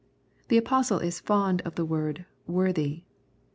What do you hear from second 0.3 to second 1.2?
The Apostle is